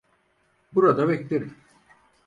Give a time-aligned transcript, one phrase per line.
[0.75, 1.55] Burada beklerim.